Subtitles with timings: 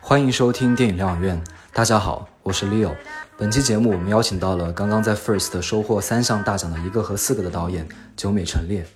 [0.00, 1.42] 欢迎收听电影疗养院。
[1.72, 2.94] 大家好，我是 Leo。
[3.36, 8.86] 本期节目我们邀请到了刚刚在 First 收获三项大奖的一个和四个的导演久美陈列。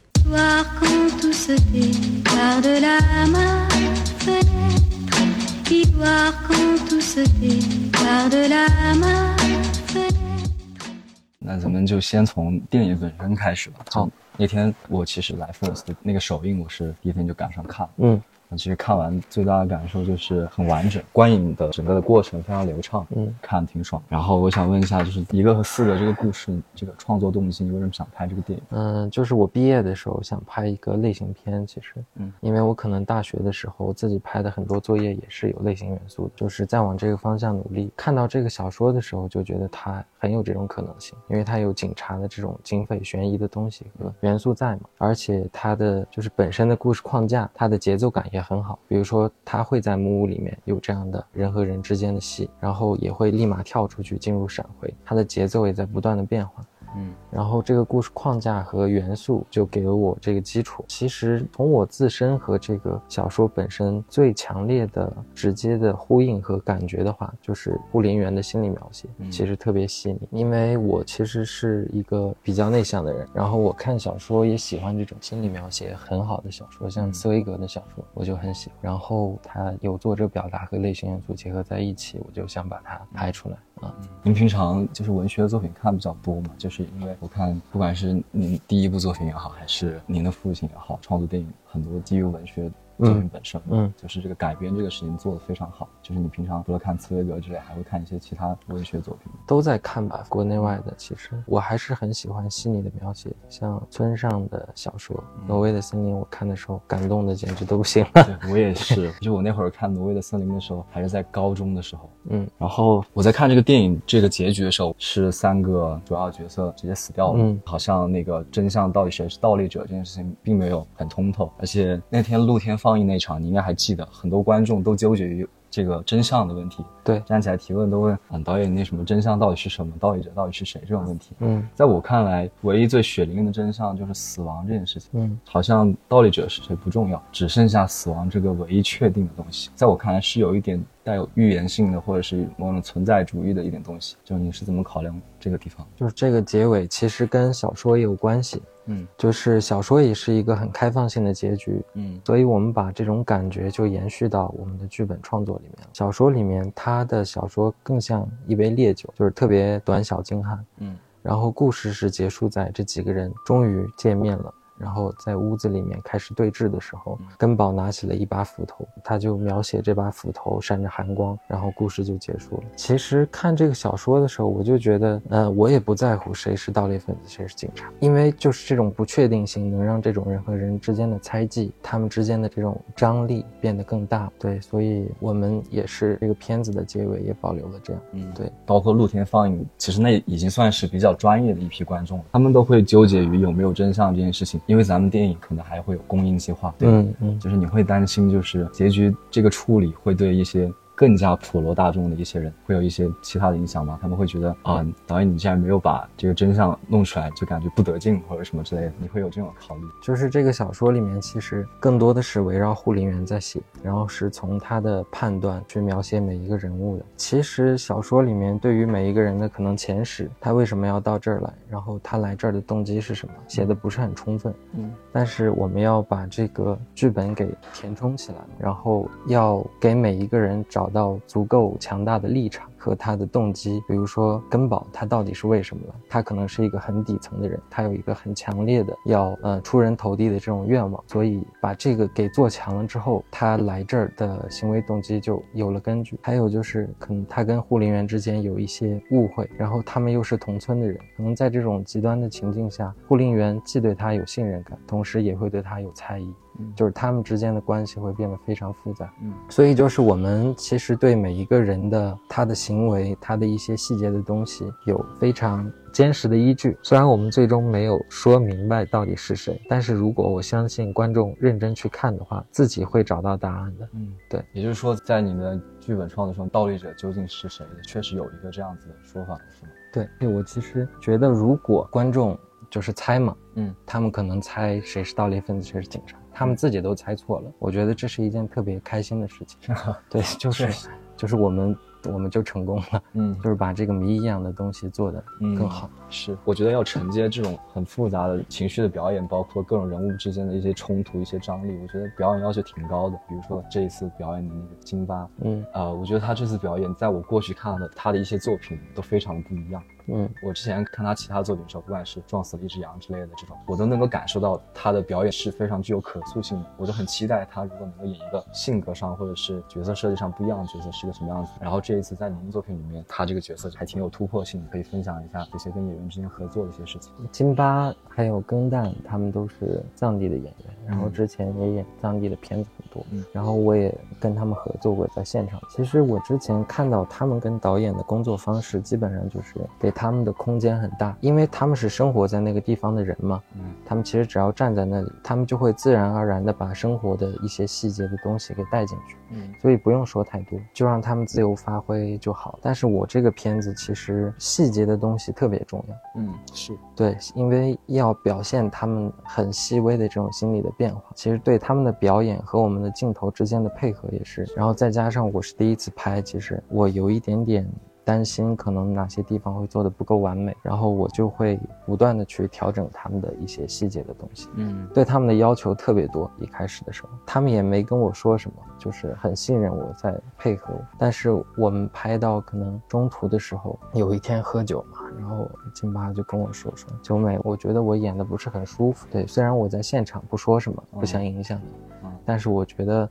[11.38, 13.81] 那咱们就先从电影本身开始吧。
[13.90, 17.93] 好，那天我其实来 First 那个首映，我是第一天就赶上看了。
[17.98, 18.23] 嗯。
[18.56, 24.03] 其实看完最大的感受就是很完整，观影的整个的过程非常流畅，嗯，看挺爽。
[24.09, 28.65] 然后我想问一下，就是一个和四个这个故事，这个创作动机，你为什么想拍这个电影？
[28.70, 37.91] 嗯，就是我毕业的时候想拍一个类型片，其实，嗯，因为我可能大学的时候自己拍的很多作业也是有类型元素的，就是在往这个方向努力。
[37.97, 49.17] 看到这个小说的时候，就觉得它很有这种可能性，因为它有警察的这种警匪悬疑的东西和元素在嘛，而且它的就是本身的故事框架，它的节奏感也也很好，比如说。
[49.17, 56.62] 说他会在木屋里面有这样的人和人之间的戏，然后也会立马跳出去进入闪回，它的节奏也在不断的变化。
[56.97, 60.84] 嗯，然后这个故事框架和元素就给了我这个基础。
[60.89, 70.20] 其实从我自身和这个小说本身最强烈的、直接的呼应和感觉的话，就是护林员的心理描写，其实特别细腻。
[70.30, 78.77] 因为我其实是一个比较内向的人，然后我看小说也喜欢这种心理描写很好的小说，像茨威格的小说，我就很喜欢。
[78.81, 83.56] 然后他有作者表达和类型元素结合在一起，我就想把它拍出来。
[83.82, 86.50] 啊，您平常就是文学的作品看比较多嘛？
[86.56, 92.70] 就是因为我看，不管是您第一部作品也好，还是您的父亲也好，创作电影很多基于文学。
[92.98, 95.89] 作品本身，嗯，就是这个改编这个事情做得非常好。
[96.02, 100.94] 就是你平常除了看茨威格之类，还会看一些其他文学作品都在看吧，国内外的。
[100.97, 105.16] 其实我还是很喜欢细腻的描写，像村上的小说
[105.47, 108.25] 《挪威的森林》，我看的时候感动的简直都不行了。
[108.25, 112.48] 对我也是， 就我那会儿看《挪威的森林》的时候，还是在高中的时候，嗯。
[112.58, 125.44] 然后我在看这个电影这个结局的时候，是三个主要角色直接死掉了，嗯，好像那个真相到底谁是盗猎者这件事情并没有很通透，而且那天露天放映那场，你应该还记得，很多观众都纠结于。
[125.69, 129.92] 这个真相的问题，对，站起来提问都问，嗯，导演那什么真相到底是什么？
[129.98, 130.80] 盗猎者到底是谁？
[130.86, 144.16] 这种问题，嗯，在我看来，唯一最血淋淋的真相就是死亡这件事情，嗯，好像盗猎者是谁不重要，只剩下死亡这个唯一确定的东西，在我看来是有一点带有预言性的，或者是某种存在主义的一点东西。
[144.24, 145.86] 就你是怎么考量这个地方？
[145.94, 148.62] 就是这个结尾其实跟小说也有关系。
[148.86, 155.88] 嗯，就是小说也是一个很开放性的结局，嗯，所以我们把这种感觉就延续到我们的剧本创作里面。
[155.92, 164.54] 小说里面，他的小说更像一杯烈酒，就是特别短小精悍，嗯，然后故事是结束在这几个人终于见面了。
[164.78, 172.62] 然后在屋子里面开始对峙的时候，根宝拿起了一把斧头，他就描写这把斧头闪着寒光，然后故事就结束了。
[172.76, 184.31] 其实看这个小说的时候，我就觉得，呃，我也不在乎谁是盗猎分子，谁是警察，因为就是这种不确定性能让这种人和人之间的猜忌，他们之间的这种张力变得更大。
[184.38, 188.03] 对，所以我们也是这个片子的结尾也保留了这样。
[188.12, 194.60] 嗯，对，包括露天放映，其实那已经算是比较专业的一批观众了，他们都会纠结于有没有真相这件事情。
[194.66, 196.88] 因为咱们电影可能还会有公映计划，对，
[197.21, 200.71] 嗯，就是你会担心，就是结局这个处理会对一些。
[200.97, 203.99] 更加普罗大众的一些人会有一些其他的影响吗？
[204.01, 209.83] 他们会觉得啊，导演你竟然没有把这个真相弄出来，就感觉不得劲或者什么之类的，你会有这种考虑？
[210.03, 217.05] 就是这个小说里面其实更多的是围绕护林员在写，然后是从他的判断去描写每一个人物的。
[217.15, 224.55] 其实小说里面对于每一个人的可能前史，他为什么要到这儿来，然后他来这儿的动机是什么，写的不是很充分。
[224.73, 230.85] 嗯，但是我们要把这个剧本给填充起来，然后要给每一个人找。
[230.86, 232.70] 找到足够强大的立场。
[232.86, 235.94] 和他的动机，比如说根宝，他到底是为什么了？
[236.08, 246.16] 他可能是一个很底层的人，他有一个很强烈的要呃出人头地的这种愿望，所以把这个给做强了之后，他来这儿的行为动机就有了根据。
[246.22, 256.32] 还有就是可能他跟护林员之间有一些误会，然后他们又是同村的人，可能在这种极端的情境下，护林员既对他有信任感，同时也会对他有猜疑，
[256.76, 259.12] 就是他们之间的关系会变得非常复杂。
[259.22, 266.76] 嗯，所以就是我们其实对每一个人的他的行行为，他的一些细节的东西有非常坚实的依据。
[266.82, 273.88] 虽然我们最终没有说明白到底是谁，但是如果我相信观众认真去看的话，自己会找到答案的。
[273.94, 274.44] 嗯，对。
[274.52, 277.64] 也就是说，在你的剧本创作中，盗猎者究竟是谁？
[277.87, 279.73] 确实有一个这样子的说法，是吗？
[279.93, 282.38] 对，我其实觉得，如果观众
[282.69, 286.19] 就是猜嘛，嗯，他们可能猜谁是盗猎分子，谁是警察。
[286.38, 287.50] 他们自己都猜错了。
[287.58, 289.75] 我觉得这是一件特别开心的事情。
[290.11, 290.69] 对，就是
[291.16, 291.76] 就是我们。
[292.12, 295.90] 我们就成功了，嗯， 就是把这个谜一样的东西做得更好。
[296.08, 303.16] 是，我觉得要承接这种很复杂的情绪的表演，包括各种人物之间的一些冲突、一些张力，我觉得表演要求挺高的。
[303.28, 309.82] 比如说这一次表演的那个金巴，嗯，呃，我觉得他这次表演，在我过去看到的他的一些作品都非常的不一样。
[310.08, 316.66] 嗯，我之前看他其他作品的时候，不管是撞死了一只羊之类的这种，我都能够感受到他的表演是非常具有可塑性的。
[316.76, 321.50] 我就很期待他如果能够演一个性格上或者是角色设计上不一样的角色是个什么样子。
[321.60, 327.12] 然后这一次在您的作品里面，他这个角色还挺有突破性的，可以分享一下这些跟演员之间合作的一些事情。
[327.32, 330.54] 金巴还有更蛋，他们都是藏地的演员，
[330.86, 335.60] 然后之前也演藏地的片子很多，嗯，然后我也跟他们合作过在现场。
[335.68, 339.92] 其实我之前看到他们跟导演的工作方式，基本上就是给。
[339.96, 343.43] 他们的空间很大，因为他们是生活在那个地方的人嘛。
[343.54, 349.16] 嗯，他们其实只要站在那里，他们就会自然而然的把生活的一些细节的东西给带进去。
[349.31, 352.58] 嗯，所以不用说太多，就让他们自由发挥就好。
[352.60, 356.20] 但是我这个片子其实细节的东西特别重要。
[356.20, 364.46] 嗯，是对，因为要表现他们很细微的这种心理的变化，其实对他们的表演和我们的镜头之间的配合也是。
[364.54, 367.66] 然后再加上我是第一次拍，其实我有一点点。
[368.06, 374.48] 担心可能哪些地方会做的不够完美，然后我就会不断的去调整他们的一些细节的东西。
[374.54, 376.30] 嗯，对他们的要求特别多。
[376.38, 380.72] 一开始的时候，他们也没跟我说什么，就是很信任我在配合。
[380.96, 389.08] 但是我们拍到可能中途的时候，有一天喝酒嘛，然后金巴就跟我说说，九美，我觉得我演的不是很舒服。
[389.10, 393.10] 对，虽然我在现场不说什么，不想影响你，但是我觉得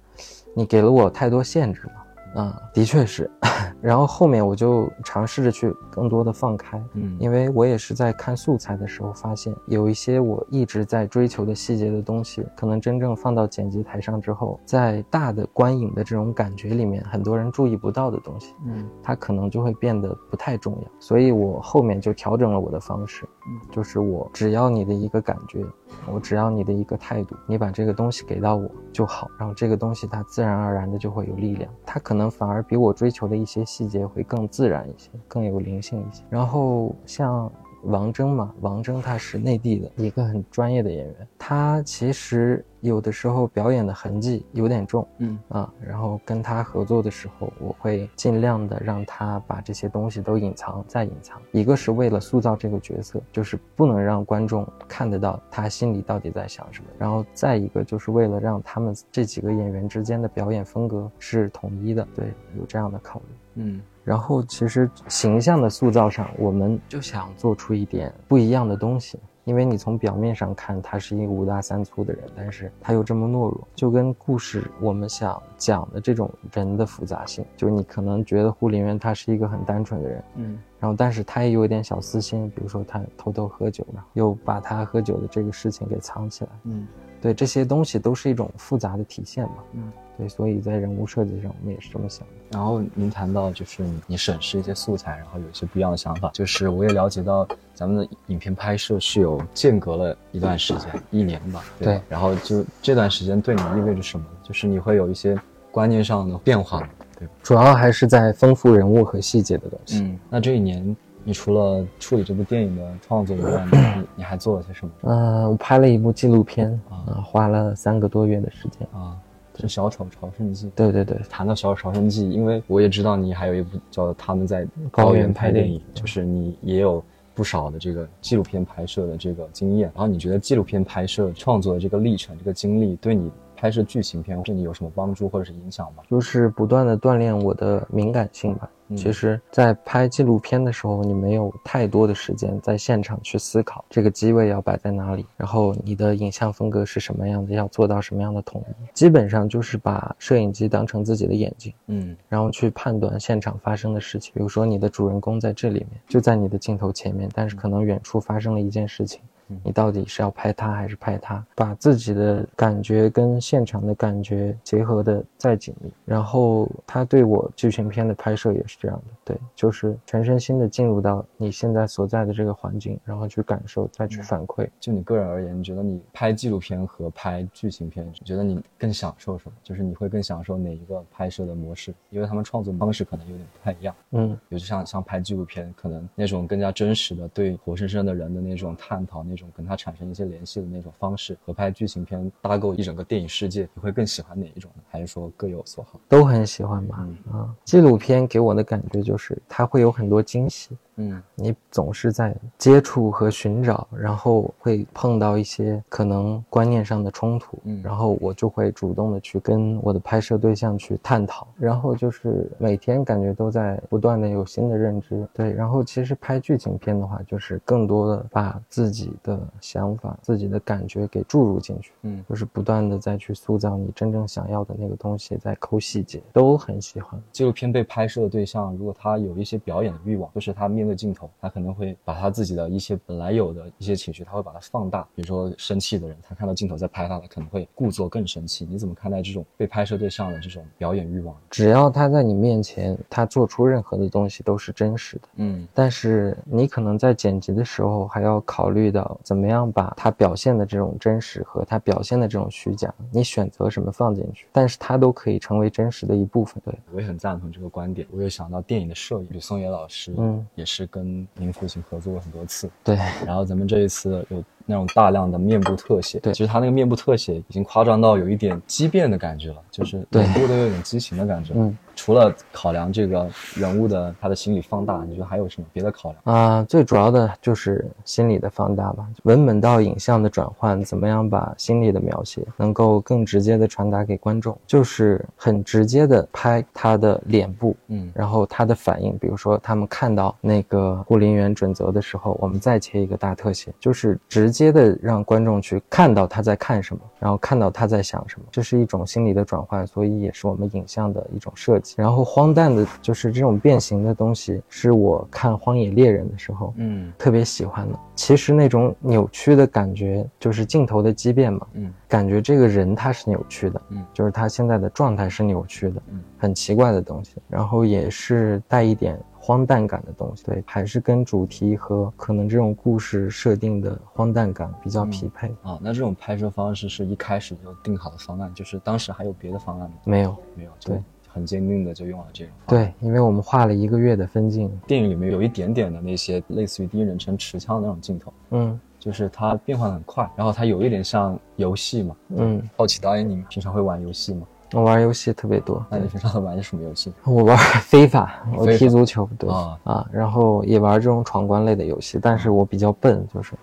[0.53, 2.04] 你给了我太多限制了。
[2.35, 3.29] 嗯，的确是，
[3.81, 23.29] 然后后面我就尝试着去更多的放开，嗯，因为我也是在看素材的时候发现，有一些我一直在追求的细节的东西，可能真正放到剪辑台上之后，在大的观影的这种感觉里面，很多人注意不到的东西，嗯，它可能就会变得不太重要，所以我后面就调整了我的方式，嗯，
[23.71, 25.65] 就是我只要你的一个感觉，
[26.11, 32.25] 我只要你的一个态度，你把这个东西给到我就好，然后这个东西它自然而然的就会有力量，它可能。
[32.35, 36.21] 反而比我追求的一些细节会更自然一些，更有灵性一些。
[36.29, 37.49] 然后像
[37.83, 42.65] 王铮嘛，王铮他是内地的一个很专业的演员，他其实。
[42.85, 51.41] 有的时候表演的痕迹有点重，嗯啊，然后跟他合作的时候，我会尽量的让他把这些东西都隐藏再隐藏。
[51.51, 56.89] 一个是为了塑造这个角色，就是不能让观众看得到他心里到底在想什么。
[56.99, 62.27] 然后再一个就是为了让他们这几个演员之间的表演风格是统一的，对，
[62.57, 63.25] 有这样的考虑。
[63.55, 69.19] 嗯，然后其实形象的塑造上，我们就想做出一点不一样的东西。
[69.45, 86.87] 因为你从表面上看他是一个五大三粗的人，但是他又这么懦弱，就跟故事我们想讲的这种人的复杂性，就是你可能觉得护林员他是一个很单纯的人，嗯，然后但是他也有一点小私心，比如说他偷偷喝酒嘛，又把他喝酒的这个事情给藏起来，嗯，
[87.21, 89.91] 对，这些东西都是一种复杂的体现嘛，嗯。
[90.17, 92.33] 对，所以在人物设计上，我们也是这么想的。
[92.51, 96.29] 然后您谈到就是你审视一些素材，然后有一些不一样的想法。
[96.33, 101.61] 就是我也了解到，咱们的影片拍摄是有间隔了一段时间，一年吧。
[101.79, 101.99] 对。
[102.07, 104.25] 然后就这段时间对你意味着什么？
[104.41, 105.37] 就是你会有一些
[105.69, 106.87] 观念上的变化，
[107.19, 107.27] 对。
[107.43, 109.99] 主要还是在丰富人物和细节的东西。
[109.99, 110.17] 嗯。
[110.29, 110.95] 那这一年，
[111.25, 114.91] 你除了处理这部电影的创作以外，你你还做了些什么？
[115.01, 119.17] 嗯，我拍了一部纪录片啊，花了三个多月的时间啊。
[119.57, 121.17] 是小丑朝圣记，对对对。
[121.29, 127.01] 谈到小丑朝圣记，因为我也知道你还有一部叫《他们在高原拍电影》，就是你也有
[127.33, 129.89] 不少的这个纪录片拍摄的这个经验。
[129.95, 136.03] 然后你觉得纪录片拍摄创作的这个历程、这个经历，对你拍摄剧情片对你有什么帮助或者是影响吗？
[136.09, 138.69] 就是不断的锻炼我的敏感性吧。
[138.95, 148.85] 其实，在拍纪录片的时候，你没有太多的时间在现场去思考这个机位要摆在哪里，然后你的影像风格是什么样的，要做到什么样的统一。
[148.93, 154.31] 基本上就是把摄影机当成自己的眼睛，嗯，然后去判断现场发生的事情。
[154.35, 159.19] 比如说，你的主人公在这里面，就在你的镜头前面，但是可能远处发生了一件事情。
[159.63, 161.45] 你到底是要拍他还是拍他？
[161.55, 165.91] 把自己的感觉跟现场的感觉结合的再紧密。
[166.03, 174.67] 然后他对我剧情片的拍摄也是这样的，对，就是全身心的进入到你现在所在的这个环境，然后去感受，再去反馈。
[174.79, 179.55] 就你个人而言，你觉得你拍纪录片和拍剧情片，你觉得你更享受什么？
[179.61, 181.93] 就是你会更享受哪一个拍摄的模式？
[182.09, 183.93] 因为他们创作方式可能有点不太一样。
[184.11, 189.34] 嗯，尤其像像拍纪录片，可能那种更加真实的对活生生的人的那种探讨那。
[189.35, 194.81] 那种跟他产生一些联系的那种方式，合拍剧情片搭构一整个电影世界，你会更喜欢哪一种呢？
[194.89, 195.99] 还是说各有所好？
[196.07, 197.05] 都很喜欢吧。
[197.29, 200.69] 啊，纪录片给我的感觉就是它会有很多惊喜。
[200.97, 227.21] 嗯，你总是在接触和寻找，然后会碰到一些可能观念上的冲突，嗯，然后我就会主动的去跟我的拍摄对象去探讨，然后就是每天感觉都在不断的有新的认知，对，然后其实拍剧情片的话，就是更多的把自己的想法、自己的感觉给注入进去，嗯，就是不断的再去塑造你真正想要的那个东西，在抠细节，都很喜欢。
[227.33, 230.84] 纪录片被拍摄的对象，如果他有一些表演的欲望，就是他面。
[230.87, 235.01] 的镜头，他可能会把他自己的一些本来有的一些情绪，他会把它放大。
[235.15, 238.65] 比如说生气的人，他看到镜头在拍他，他可能会故作更生气。
[238.69, 241.35] 你怎么看待这种被拍摄对象的这种表演欲望？
[241.49, 245.27] 只要他在你面前，他做出任何的东西都是真实的。
[245.35, 256.61] 嗯，但是你可能在剪辑的时候还要考虑到怎么样把他表现的这种真实和他表现的这种虚假，你选择什么放进去，但是他都可以成为真实的一部分。
[256.65, 258.07] 对我也很赞同这个观点。
[258.11, 260.74] 我又想到电影的摄影，吕松野老师，嗯，也是。
[260.75, 262.95] 是跟您父亲合作过很多次，对。
[263.25, 264.43] 然后咱们这一次有。
[264.65, 271.53] 那种大量的面部特写，对，其实他那个面部特写已经夸张到有一点畸变的感觉了，就是脸部都有点畸形的感觉。
[271.55, 276.63] 嗯，除了考量这个人物的他的心理放大，你觉得还有什么别的考量啊？
[276.63, 284.57] 最主要的就是心理的放大吧，文本到影像的转换，怎么样把心理的描写能够更直接的传达给观众？
[284.65, 294.54] 就是很直接的拍他的脸部，嗯，然后他的反应，比如说他们看到那个护林员准则的时候，我们再切一个大特写，就是直。
[294.57, 301.95] 接的让观众去看到他在看什么，然后看到他在想什么，这是一种心理的转换，所以也是我们影像的一种设计。
[301.97, 307.99] 然后荒诞的就是这种变形的东西，是我看《荒野猎人》的时候，嗯，特别喜欢的。
[308.15, 317.35] 其实那种扭曲的感觉，就是镜头的畸变嘛，嗯，感觉这个人他是扭曲的，嗯，就是他现在的状态是扭曲的，嗯，很奇怪的东西。
[317.49, 319.19] 然后也是带一点。
[319.45, 325.77] 荒诞感的东西，对，还是跟主题和可能这种故事设定的荒诞感比较匹配啊。
[325.79, 329.95] 那这种拍摄方式是一开始就定好的方案，就是当时还有别的方案吗？
[330.03, 332.53] 没有，没有，对，很坚定的就用了这种。
[332.65, 342.67] 对，因为我们画了一个月的分镜，电影里面有一点点的那些类似于第一人称持枪的那种镜头，嗯，就是它变化很快，然后它有一点像游戏嘛，嗯。
[342.75, 344.47] 好奇导演，你平常会玩游戏吗？
[344.75, 347.09] 我玩游戏特别多，那你平常玩的什么游戏？
[347.23, 353.53] 我玩非法，我踢足球，对啊，然后也玩这种闯关类的游戏，但是我比较笨，就是。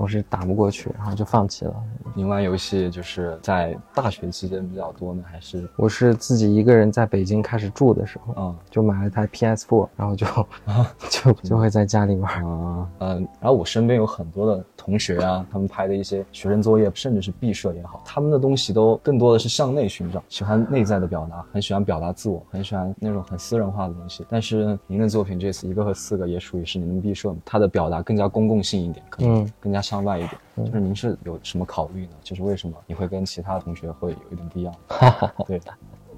[0.00, 1.74] 总是打不过去，然后就放弃了。
[2.14, 5.68] 您玩游戏就是在大学期间比较多呢，还是？
[5.76, 10.26] 我是自己一个人在北京开始住的时候，嗯，就买了台 PS4，然后就
[10.64, 24.24] 啊 就就会在家里玩啊，嗯，然后我身边有很多的同学啊，他们拍的一些学生作业，甚至是毕设也好，他们的东西都更多的是向内寻找，喜欢内在的表达，很喜欢表达自我，很喜欢那种很私人化的东西。
[24.30, 29.89] 但是您的作品这次一个和四个也属于是您的毕设，它的表达更加公共性一点，可能更加。
[29.90, 32.12] 向外一点，就是您是有什么考虑呢？
[32.22, 34.72] 就是为什么你会跟其他同学会有一点不一样？
[35.48, 35.60] 对，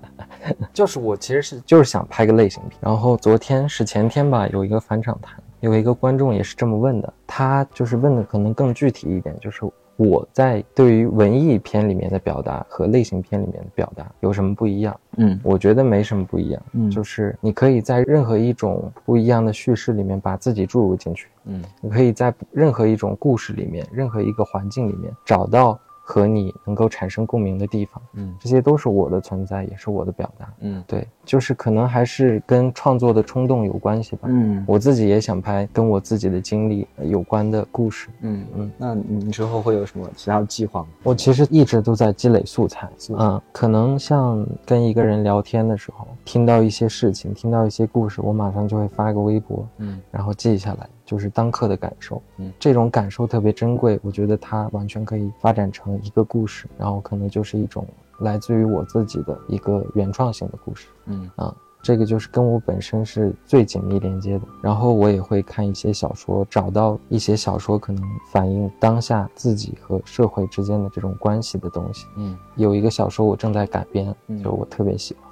[0.75, 2.79] 就是我其实是就是想拍个类型片。
[2.83, 9.63] 然后昨天是前天吧，有一个返场谈，有一个观众也是这么问的，他就是问的可能更具体一点，就是。
[9.97, 14.99] 我在对于文艺片里面的表达和类型片里面的表达有什么不一样？
[15.17, 16.63] 嗯，我觉得没什么不一样。
[16.73, 21.29] 嗯，就是你可以在任何一种不一样的叙事里面把自己注入进去。
[21.45, 25.79] 嗯，你可以在任何一种故事里面、任何一个环境里面找到。
[26.05, 38.45] 和你能够产生共鸣的地方，嗯，这些都是我的存在，也是我的表达，嗯，对，就是可能还是跟创作的冲动有关系吧，嗯，我自己也想拍跟我自己的经历有关的故事，嗯。
[38.57, 40.89] 嗯，那你之后会有什么其他的计划吗？
[41.05, 50.89] 我其实一直都在积累素材，嗯，可能像跟一个人聊天的时候，听到一些事情，听到一些故事，我马上就会发个微博，嗯，然后记下来。
[51.13, 57.87] 就是当刻的感受，嗯，这种感受特别珍贵，我觉得它完全可以发展成一个故事，然后可能就是一种
[58.21, 61.55] 来自于我自己的一个原创性的故事，嗯啊。
[61.85, 68.01] 这个就是跟我本身是最紧密连接的，然后我也会看一些小说，找到一些小说可能
[68.31, 72.07] 反映当下自己和社会之间的这种关系的东西。
[72.17, 75.32] 嗯，有一个小说我正在改编，就我特别喜欢。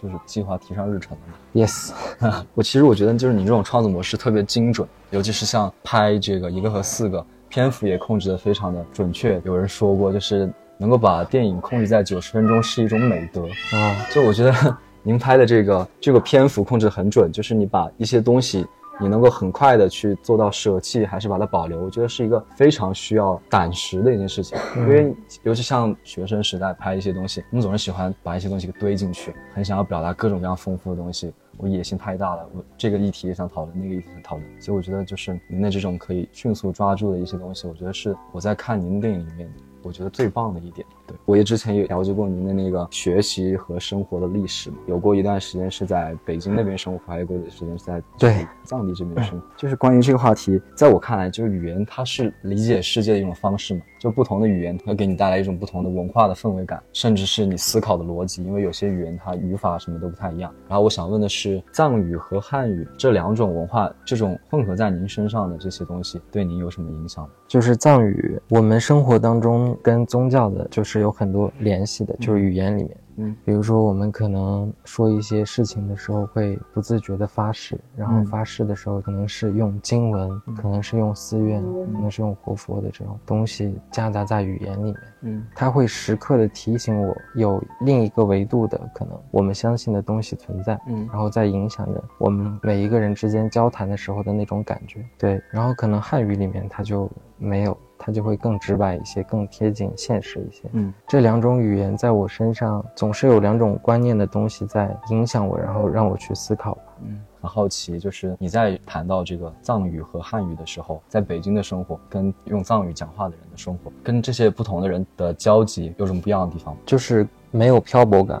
[0.00, 1.66] 就是计划提上日程了。
[1.66, 1.92] Yes，
[2.54, 9.40] 我其实我觉得就是你这种创作模式特别精准，尤其是像拍这个一个和四个，篇幅也控制的非常的准确。
[9.44, 14.06] 有人说过，就是能够把电影控制在九十分钟是一种美德啊。
[14.12, 14.52] 就我觉得。
[15.06, 18.66] 您拍的这个这个篇幅控制很准，就是你把一些东西
[18.98, 24.58] 你能够很快的去做到舍弃，还是把它保留，我觉得是一个非常需要胆识的一件事情。
[24.76, 31.32] 因为尤其像学生时代拍一些东西，我们总是喜欢把一些东西给堆进去，很想要表达各种各样丰富的东西。
[31.58, 34.60] 我野心太大了，我这个议题也想讨论，那个议题想讨论。
[34.60, 39.50] 所以我觉得就是您的这种可以迅速抓住的一些东西，我觉得是我在看您的电影里面。
[39.82, 40.84] 我觉得最棒的一点，
[41.26, 49.46] 我也之前也了解过您的那个学习和生活的历史嘛，有过一段时间是在北京那边生活，还有过一段时间是在对藏地这边生活。
[49.56, 60.52] 就是关于这个话题，在我看来，就是语言它是理解世界的一种方式嘛，就不同的语言会给你带来一种不同的文化的氛围感，甚至是你思考的逻辑，因为有些语言它语法什么都不太一样。
[60.68, 67.28] 然后我想问的是，藏语和汉语这两种文化，这种混合在您身上的这些东西，对您有什么影响？
[67.46, 72.90] 就是藏语，我们生活当中跟宗教的，就是有很多联系的，就是语言里面。
[72.92, 73.05] 嗯，
[73.44, 84.96] 比如说我们可能说一些事情的时候，会不自觉的发誓，然后发誓的时候可能是用经文，可能是用寺院，可能是用活佛的这种东西夹杂在语言里面。
[85.22, 90.78] 嗯，它会时刻的提醒我有另一个维度的可能，我们相信的东西存在。
[90.86, 95.04] 嗯，然后在影响着我们每一个人之间交谈的时候的那种感觉。
[95.18, 97.76] 对，然后可能汉语里面它就没有。
[98.06, 100.62] 它就会更直白一些，更贴近现实一些。
[100.74, 106.78] 嗯，这两种语言在我身上总是有两种观念的东西在影响我，然后让我去思考。
[107.02, 116.80] 嗯，很好奇，就是你在谈到这个藏语和汉语的时候，在北京的生活跟用藏语讲话的人的生活，跟这些不同的人的交集有什么不一样的地方吗？
[116.86, 118.40] 就是没有漂泊感。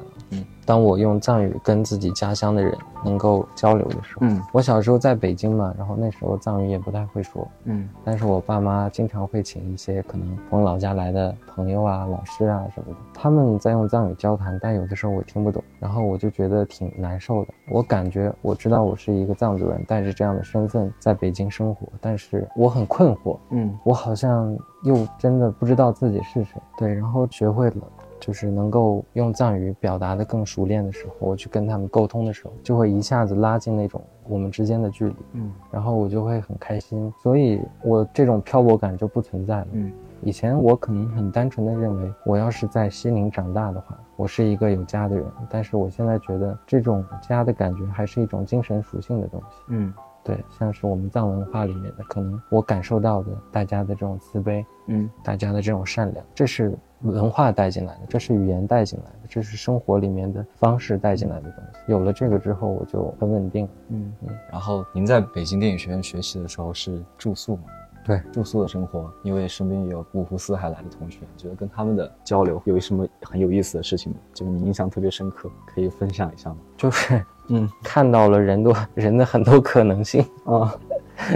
[0.66, 0.76] 嗯。
[0.76, 17.54] 当我用藏语跟自己家乡的人能够交流的时候，嗯，我小时候在北京嘛，然后那时候藏语也不太会说，嗯，但是我爸妈经常会请一些可能从老家来的朋友啊、老师啊什么的，他们在用藏语交谈，但有的时候我听不懂，然后我就觉得挺难受的。
[17.70, 27.76] 我感觉我知道我是一个藏族人，带着这样的身份在北京生活，但是我很困惑，嗯，我好像又真的不知道自己是谁，对，然后学会了。
[28.26, 39.66] 就是能够用藏语表达的更熟练的时候，我去跟他们沟通的时候，就会一下子拉近那种我们之间的距离，嗯，然后我就会很开心，所以我这种漂泊感就不存在了。
[39.74, 49.56] 嗯，以前我可能很单纯的认为，我要是在西宁长大的话，我是一个有家的人，但是我现在觉得这种家的感觉还是一种精神属性的东西。
[49.68, 49.94] 嗯。
[50.24, 61.78] 对，像是我们藏文化里面的，可能我感受到的大家的这种慈悲，嗯，大家的这种善良，这是文化带进来的，这是语言带进来的，这是生活里面的方式带进来的东西。
[61.86, 63.68] 有了这个之后，我就很稳定。
[63.88, 64.28] 嗯嗯。
[64.50, 67.62] 然后您在北京电影学院学习的时候是住宿吗？
[68.04, 74.18] 对，住宿的生活，因为身边也有五湖四海来的同学，觉得跟他们的交流有什么很有意思的事情吗？
[74.32, 76.56] 就是你印象特别深刻，可以分享一下吗？
[76.76, 77.24] 就是。
[77.48, 80.74] 嗯，看到了人多 人的很多可能性啊。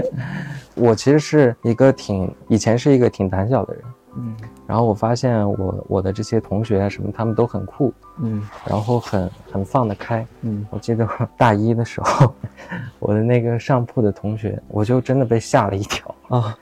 [0.75, 3.85] 我其实是一个挺以前是一个挺胆小的人，
[4.17, 12.35] 嗯，然后我发现我我的这些同学啊什么，他们都很酷，嗯，然后很很放得开，嗯，我记得大一的时候，
[12.99, 16.15] 我的那个上铺的同学，我就真的被吓了一跳。
[16.29, 16.57] 啊。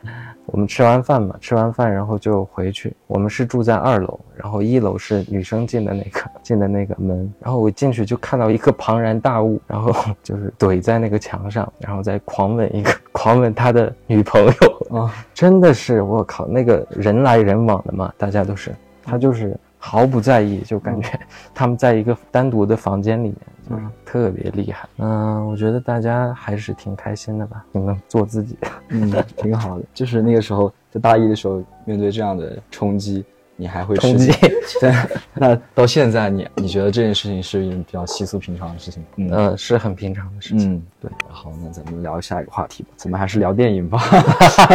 [0.50, 2.94] 我们吃完饭嘛，吃完饭然后就回去。
[3.06, 7.30] 我们是住在二楼，然后一楼是女生进的那个进的那个门。
[7.40, 9.92] 然后我进去就看到一个庞然大物，然后
[10.24, 15.12] 就是怼在那个墙上，然后再狂吻一个狂吻他的女朋友啊！
[15.34, 21.08] 真的是我靠，那个人来人往的嘛，大家都是他就是毫不在意，就感觉
[21.54, 23.36] 他们在一个单独的房间里面。
[23.70, 24.88] 嗯，特别厉害。
[24.98, 28.56] 嗯，我觉得大家还是挺开心的吧，你们做自己，
[28.88, 29.84] 嗯，挺好的。
[29.94, 33.24] 就是那个时候，在大一的时候，面对这样的冲击，
[33.56, 34.32] 你还会冲击？
[34.80, 34.92] 对。
[35.34, 39.04] 那到现在，你你觉得这件事情是一件比较稀疏平常的事情？
[39.16, 40.74] 嗯，是很平常的事情。
[40.74, 41.10] 嗯，对。
[41.28, 42.90] 好，那咱们聊下一个话题吧。
[42.96, 44.00] 咱们还是聊电影吧。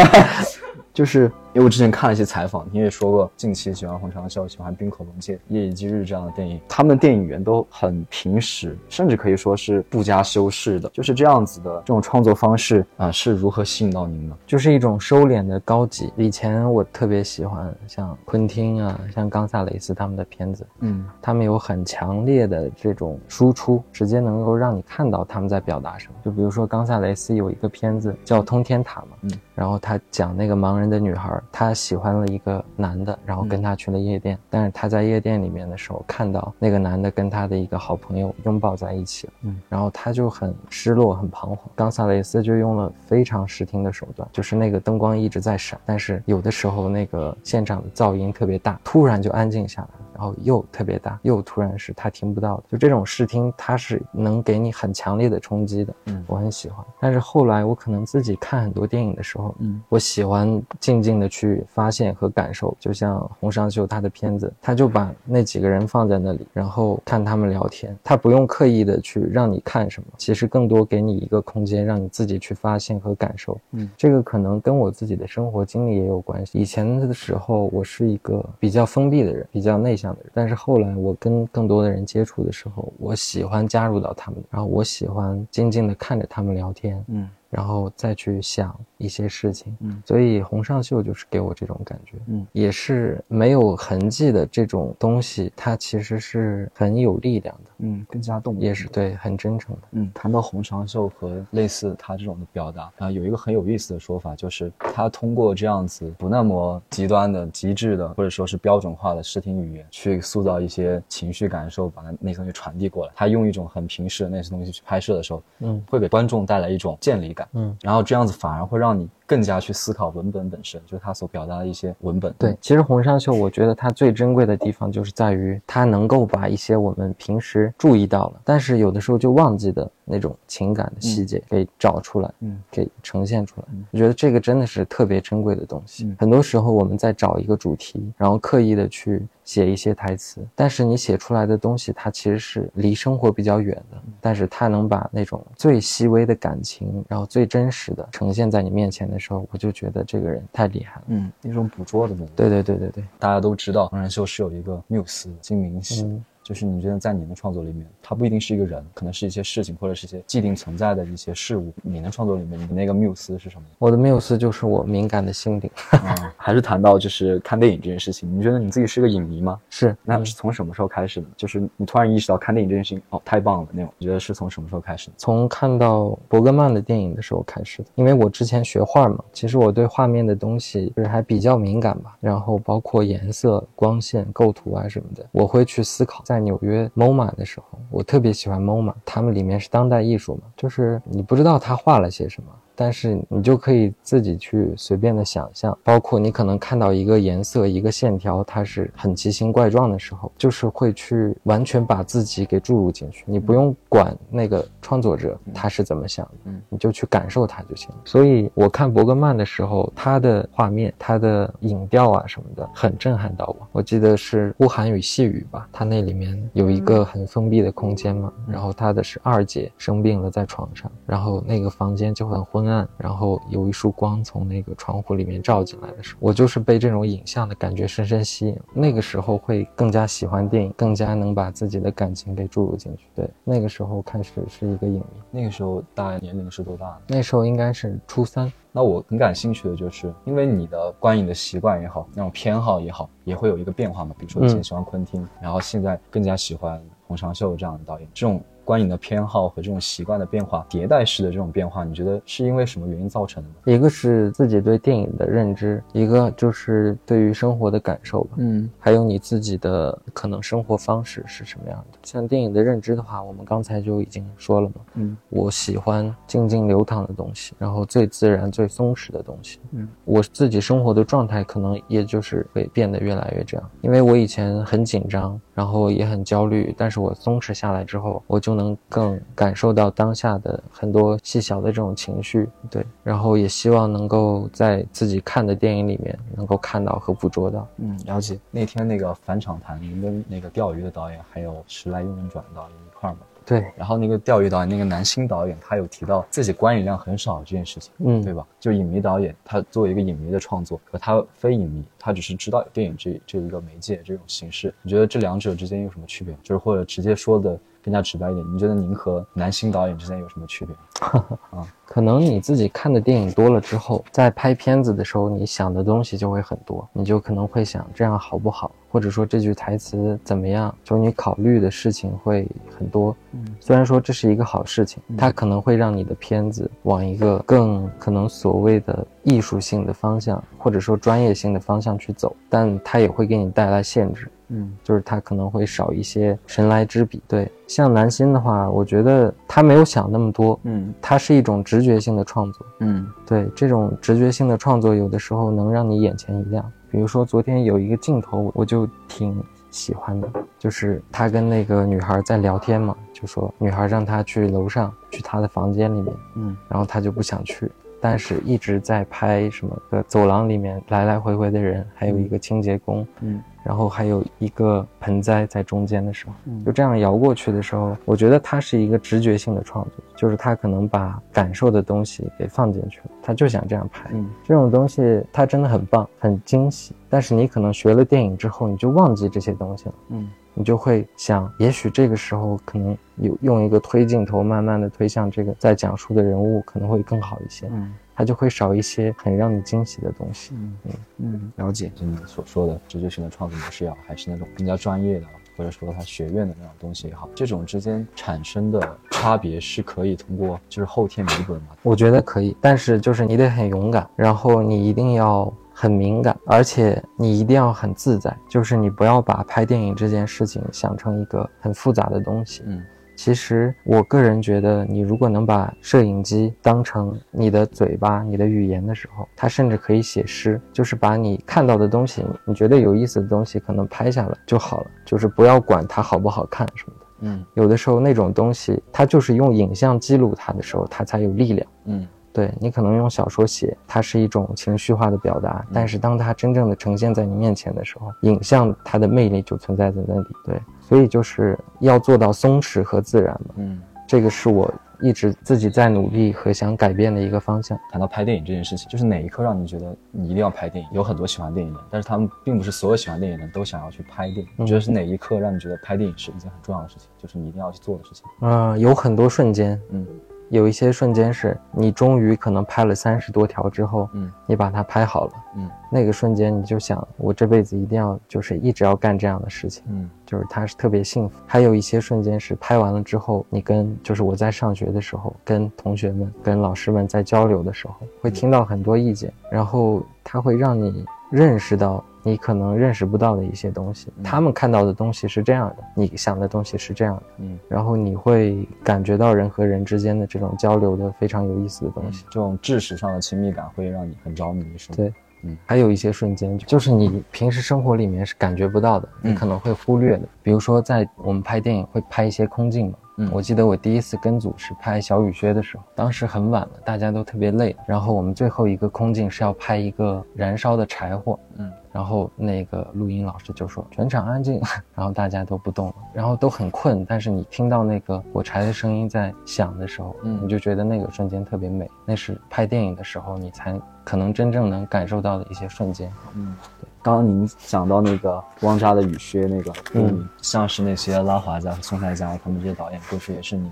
[0.93, 10.89] 就是因为我之前看了一些采访，你也说过近期喜欢洪长秀、喜欢冰口龙介、夜以继日这样的电影，他们的电影源都很平实，甚至可以说是不加修饰的。
[10.89, 14.37] 就是这样子的这种创作方式啊，是如何吸引到您的？
[14.47, 16.11] 就是一种收敛的高级。
[16.15, 26.13] 以前我特别喜欢像昆汀啊，像冈萨雷斯他们的片子，嗯，他们有很强烈的这种输出，直接能够让你看到他们在表达什么。
[26.23, 30.93] 就比如说冈萨雷斯有一个片子叫《通天塔》嘛，嗯，然后他讲那个盲人。
[30.93, 34.37] 的女孩，她喜欢了一个男的，然后跟他去了夜店。
[34.49, 39.33] 但是她在夜店里面的时候，看到那个男的跟他的一个好朋友拥抱在一起了。
[39.43, 41.59] 嗯，然后她就很失落，很彷徨。
[41.75, 49.89] 冈萨雷斯就用了非常视听的手段，就是那个灯光一直在闪，但是有的时候那个现场的噪音特别大，突然就安静下来。
[50.23, 55.93] 然后又特别大，又突然是他听不到的，就这种视听，它是能给你很强烈的冲击的。
[56.05, 56.77] 嗯，我很喜欢。
[56.97, 62.73] 但是后来我可能自己看很多电影的时候，嗯，我喜欢静静的去发现和感受。
[62.79, 73.59] 就像洪尚秀他的片子，他就把那几个人放在那里，然后看他们聊天，他不用刻意的去让你看什么，其实更多给你一个空间，让你自己去发现和感受。
[73.71, 76.57] 嗯，这个可能跟我自己的生活经历也有关系。
[76.57, 87.03] 以前的时候，我是一个比较封闭的人，比较内向但是后来我跟更多的人接触的时候，我喜欢加入到他们，然后我喜欢静静的看着他们聊天。
[87.07, 87.29] 嗯。
[87.53, 100.11] 然后再去想一些事情，嗯，所以洪尚秀就是给我这种感觉，嗯，也是没有痕迹的这种东西，它其实是很有力量的，嗯，更加动，也是对，很真诚的，嗯。
[100.13, 113.11] 谈到洪尚秀和类似他这种的表达啊，有一个很有意思的说法，就是他通过这样子不那么极端的、极致的，或者说是标准化的视听语言，去塑造一些情绪感受，把那那些东西传递过来。
[113.15, 117.42] 他用一种很平实的那些东西去拍摄的时候，嗯，会给观众带来一种建立感。
[117.51, 119.09] 嗯，然后这样子反而会让你。
[119.25, 122.33] 更加去思考文本本身，就是他所表达的一些文本。
[122.37, 133.67] 对，其实洪尚秀，我觉得他最珍贵的地方就是在于他能够把一些我们平时注意到了，但是有的时候就忘记的那种情感的细节给找出来，嗯，给呈现出来。
[133.91, 136.13] 我觉得这个真的是特别珍贵的东西。
[136.19, 149.12] 很多时候我们在找一个主题，然后刻意的去写一些台词，但是你写出来的东西，它其实是离生活比较远的，但是它能把那种最细微的感情，然后最真实的呈现在你面前。
[149.13, 152.31] 的时候，我就觉得这个人太厉害了，嗯，一种捕捉的能力。
[152.35, 156.05] 对对对对对，大家都知道，黄仁秀是有一个缪斯金明喜。
[156.43, 161.71] 就是你觉得在你的创作里面，它不一定是一个人，可能是一些事情或者是一些既定存在的一些事物。
[161.81, 163.63] 你的创作里面，你的那个缪斯是什么？
[163.79, 165.71] 我的缪斯就是我敏感的心灵。
[166.35, 169.59] 还是谈到就是看电影这件事情，你觉得你自己是个影迷吗？
[169.69, 169.95] 是。
[170.03, 171.27] 那是从什么时候开始的？
[171.37, 173.93] 就是你突然意识到看电影这件事情，哦，太棒了那种。
[173.97, 175.09] 你觉得是从什么时候开始？
[175.15, 177.89] 从看到伯格曼的电影的时候开始的。
[177.95, 182.17] 因为我之前学画嘛，其实我对画面的东西就是还比较敏感吧。
[182.19, 186.21] 然后包括颜色、光线、构图啊什么的，我会去思考。
[186.25, 186.89] 在在纽约。
[186.95, 192.49] MoMA 的时候，我特别喜欢 MoMA，他们里面是当代艺术嘛，就是你不知道他画了些什么。
[192.75, 207.97] 但是你就可以自己去随便的想象，包括你可能看到一个颜色、一个线条，它是很奇形怪状的时候，就是会去完全把自己给注入进去，你不用管那个创作者他是怎么想的，嗯，你就去感受它就行了。
[208.05, 213.67] 所以我看伯格曼的时候，他的画面、他的影调啊什么的，很震撼到我。
[213.71, 222.62] 我记得是《呼喊与细雨》吧，他那里面有一个很封闭的空间嘛，然后他的是二姐生病了在床上，然后那个房间就很昏。
[222.63, 228.57] 昏暗，然后有一束光从那个窗户里面照进来的时候，我就是被这种影像的感觉深深吸引。
[228.73, 233.07] 那个时候会更加喜欢电影，更加能把自己的感情给注入进去。
[233.13, 235.03] 对，那个时候开始是一个影迷。
[235.29, 236.97] 那个时候大概年龄是多大？
[237.07, 238.49] 那时候应该是初三。
[238.71, 244.15] 那我很感兴趣的就是，因为你的观影的习惯也好，那种偏好也好，也会有一个变化嘛。
[244.17, 248.41] 比如说以前喜欢昆汀，然后现在更加喜欢洪长秀这样的导演，这种。
[248.63, 253.75] 观影的偏好和这种习惯的变化，迭代式的这种变化，你觉得是因为什么原因造成的呢？
[253.75, 258.35] 一个是自己对电影的认知，一个就是对于生活的感受吧。
[258.37, 261.99] 嗯，还有你自己的可能生活方式是什么样的？
[262.03, 264.75] 像电影的认知的话，我们刚才就已经说了嘛。
[264.95, 269.59] 嗯，我喜欢静静流淌的东西，然后最自然、最松弛的东西。
[269.71, 275.39] 嗯，我自己生活的状态可能也就是会变得越来越这样，因为我以前很紧张。
[275.53, 282.85] 然后也很焦虑，但是我松弛下来之后，我就能更感受到当下的很多细小的这种情绪，对。
[283.03, 287.67] 然后也希望能够在自己看的电影里面能够看到和捕捉到。
[287.77, 288.39] 嗯，了解。
[288.49, 293.19] 那天那个返场谈，您跟那个钓鱼的导演还有时来运转导演一块儿吗？
[293.45, 298.45] 对，然后那个钓鱼导演，那个男星导演，他有提到自己观影量很少这件事情，嗯，对吧？
[298.59, 306.35] 就影迷导演，他作为一个影迷的创作，和他非影迷，他只是知道电影这这一个媒介这种形式，你觉得这两者之间有什么区别？
[306.41, 310.75] 就是或者直接说的更加直白一点，你觉得您和男星导演之间有什么区别？
[311.51, 318.71] 啊，可能你自己看的电影多了之后，在拍片子的时候，你想的东西就会很多，你就可能会想这样好不好？
[318.89, 320.73] 或者说这句台词怎么样？
[320.83, 323.13] 就你考虑的事情会很多。
[323.31, 334.29] 嗯，虽然说这是一个好事情，它可能会让你的片子往一个更可能所谓的艺术性的方向，或者说专业性的方向去走，但它也会给你带来限制。
[334.49, 337.21] 嗯，就是他可能会少一些神来之笔。
[337.27, 340.59] 对，像南心的话，我觉得他没有想那么多。
[340.63, 342.65] 嗯，它是一种直觉性的创作。
[342.79, 346.63] 嗯，对，这种直觉性的创作有的时候能让你眼前一亮。
[346.89, 350.29] 比如说昨天有一个镜头，我就挺喜欢的，
[350.59, 357.71] 就是他跟那个女孩在聊天嘛，就说女孩让他去楼上，去他的房间里面，嗯，然后他就不想去。
[357.99, 366.33] 但是一直在拍什么的走廊里面来来回回的人，还有一个清洁工，嗯，然后还有一个盆栽在中间的时候，
[366.65, 374.09] 就这样摇过去的时候，我觉得它是一个直觉性的创作，就是他可能把感受的东西给放进去了，他就想这样拍。
[374.13, 376.93] 嗯，这种东西它真的很棒，很惊喜。
[377.09, 379.95] 但是你可能学了电影之后，你就忘记这些东西了。
[380.09, 380.29] 嗯。
[380.55, 387.67] 你就会想，也许这个时候可能有用一个推镜头，慢慢的推向这个在讲述的人物，可能会更好一些。
[387.71, 390.53] 嗯，它就会少一些很让你惊喜的东西。
[390.55, 395.25] 嗯嗯嗯，了解，就你所说的直觉性的创作模式也好，还是那种更加专业的，
[395.57, 401.67] 或者说他学院的那种东西也好，这种之间产生的差别是可以通过就是后天弥补的吗？
[401.83, 405.53] 我觉得可以，但是就是你得很勇敢，然后你一定要。
[405.75, 412.61] 很敏感，而且你一定要很自在，就是你不要把拍电影这件事情想成一个很复杂的东西。
[412.67, 427.05] 嗯，其实我个人觉得，你如果能把摄影机当成你的嘴巴、你的语言的时候，它甚至可以写诗，就是把你看到的东西，你觉得有意思的东西，可能拍下来就好了，就是不要管它好不好看什么的。
[427.21, 431.67] 嗯，有的时候那种东西，它就是用影像记录它的时候，它才有力量。
[431.85, 432.07] 嗯。
[432.33, 440.27] 对你可能用小说写，它是一种情绪化的表达，但是当它真正的呈现在你面前的时候，影像它的魅力就存在在那里。
[440.43, 443.53] 对，所以就是要做到松弛和自然嘛。
[443.57, 447.77] 嗯，这个是我一直自己在努力和想改变的一个方向。
[447.91, 450.89] 谈到拍电影这件事情，就是哪一刻让你觉得你一定要拍电影？
[450.91, 454.47] 有很多喜欢电影的，但是他们并不是所有喜欢电影的都想要去拍电影。
[454.55, 457.07] 你觉得是哪一刻让你觉得拍电影是一件很重要的事情？
[457.17, 458.25] 就是你一定要去做的事情？
[458.41, 459.79] 嗯，有很多瞬间。
[459.91, 460.07] 嗯。
[460.53, 471.35] 有一些瞬间是你终于可能拍了三十多条之后，嗯，你把它拍好了，嗯，那个瞬间你就想，我这辈子一定要就是一直要干这样的事情，嗯，就是它是特别幸福。
[471.47, 482.03] 还有一些瞬间是拍完了之后，你跟就是我在上学的时候，跟同学们、跟老师们在交流的时候，会听到很多意见，然后它会让你认识到。
[482.25, 494.95] 你可能认识不到的一些东西，他们看到的东西是这样的，你想的东西是这样的，嗯，然后你会感觉到人和人之间的这种交流的非常有意思的东西，这种知识上的亲密感会让你很着迷，是吗？
[494.95, 502.97] 对，嗯，还有一些瞬间，就是你平时生活里面是感觉不到的，你可能会忽略的，比如说在我们拍电影会拍一些空镜嘛。
[503.17, 514.59] 嗯，我记得我第一次跟组是拍小雨靴的时候，当时很晚了，大家都特别累，然后我们最后一个空镜是要拍一个燃烧的柴火，嗯，然后那个录音老师就说全场安静，
[514.95, 526.87] 然后大家都不动了，然后都很困，但是你听到那个火柴的声音在响的时候，嗯，你就觉得那个瞬间特别美，那是拍电影的时候你才可能真正能感受到的一些瞬间，嗯，对。
[527.03, 533.69] 刚刚您讲到那个汪扎的雨靴，那个嗯，像是那些拉华家和宋太家他们这些导演，过去也是您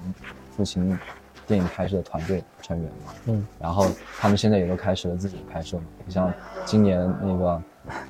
[0.58, 1.00] 父亲
[1.48, 3.88] 电影拍摄的团队成员嘛，嗯，然后
[4.20, 6.30] 他们现在也都开始了自己拍摄嘛，你像
[6.66, 7.62] 今年那个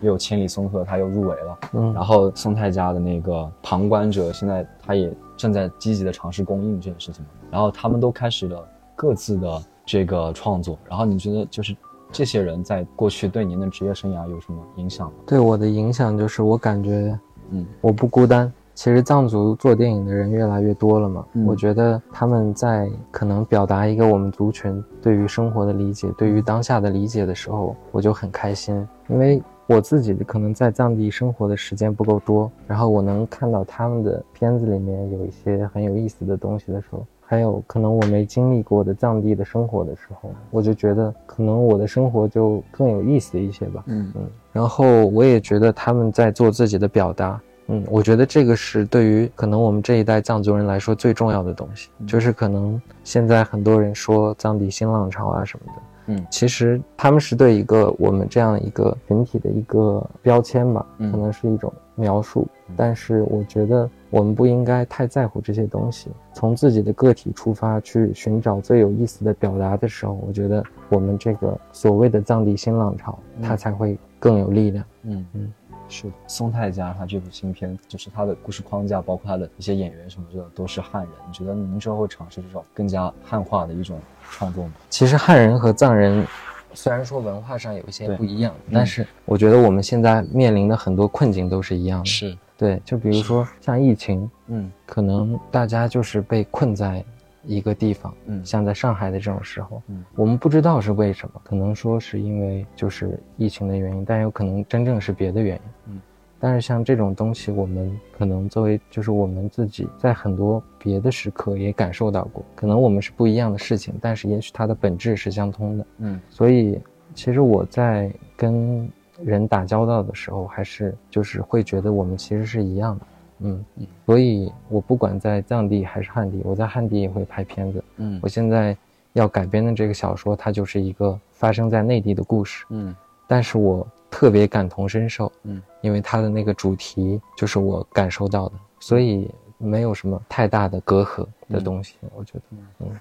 [0.01, 11.77] 又有千里松鹤他又入围了，嗯，然后宋太家的那个旁观者现在他也正在积极的尝试公映这件事情嘛，然后他们都开始了各自的这个创作，然后你觉得就是。
[12.11, 15.13] 这些人在过去对您的职业生涯有什么影响吗？
[15.25, 17.17] 对我的影响就是，我感觉，
[17.51, 18.51] 嗯，我不孤单。
[18.73, 37.05] 其实藏族做电影的人越来越多了嘛，我觉得他们在可能表达一个我们族群对于生活的理解，对于当下的理解的时候，我就很开心，因为我自己可能在藏地生活的时间不够多，然后我能看到他们的片子里面有一些很有意思的东西的时候。
[37.31, 43.81] 还有可能我没经历过的藏地的生活的时候，我就觉得可能我的生活就更有意思一些吧。
[43.87, 44.29] 嗯嗯。
[44.51, 47.39] 然后我也觉得他们在做自己的表达。
[47.67, 55.81] 嗯，我觉得这个是对于可能我们这一代藏族人来说最重要的东西，就是可能现在很多人说藏地新浪潮啊什么的。
[56.07, 62.45] 嗯，其实他们是对一个我们这样一个群体的一个标签吧，可能是一种描述。
[62.75, 63.89] 但是我觉得。
[64.11, 74.85] 我们不应该太在乎这些东西，从自己的个体出发去寻找最有意思的表达的时候，我觉得我们这个所谓的藏地新浪潮，它才会更有力量。
[75.03, 75.53] 嗯嗯，
[75.87, 76.13] 是的。
[76.27, 81.11] 松太家他这部新片，就是他的故事框架，包括他的一些演员什么的，都是汉人。
[81.25, 83.97] 你觉得您之后会尝试这种更加汉化的一种
[84.29, 84.73] 创作吗？
[84.89, 86.27] 其实汉人和藏人
[86.73, 92.05] 虽然说文化上有一些不一样，但是我觉得我们现在面临的很多困境都是一样的。
[92.05, 92.37] 是。
[92.61, 97.03] 对，就比如说像疫情，嗯，可能大家就是被困在
[97.43, 106.01] 一个地方，嗯，像在上海的这种时候，嗯，我们不知道是为什么，可能说是因为就是疫情的原因，但有可能真正是别的原因，嗯，
[106.39, 115.85] 但是像这种东西，我们可能作为就是我们自己在很多别的时刻也感受到过，可能我们是不一样的事情，但是也许它的本质是相通的。
[115.97, 116.79] 嗯，所以
[117.15, 118.87] 其实我在跟
[119.23, 123.05] 人打交道的时候，还是就是会觉得我们其实是一样的。
[123.43, 127.83] 嗯嗯，所以我不管在藏地还是汉地，我在汉地也会拍片子。
[127.97, 128.77] 嗯，我现在
[129.13, 132.65] 要改编的这个小说，它就是一个发生在内地的故事。
[132.69, 132.95] 嗯，
[133.27, 135.31] 但是我特别感同身受。
[135.43, 141.95] 嗯，因为它的那个主题就是我感受到的，所以没有什么太大的隔阂的东西。
[142.15, 142.41] 我觉得，
[142.79, 142.99] 嗯，